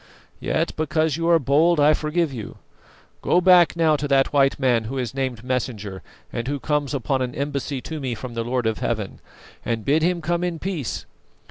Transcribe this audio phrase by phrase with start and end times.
[0.39, 2.57] Yet because you are bold, I forgive you.
[3.21, 6.01] Go back now to that white man who is named Messenger
[6.33, 9.19] and who comes upon an embassy to me from the Lord of Heaven,
[9.63, 11.05] and bid him come in peace.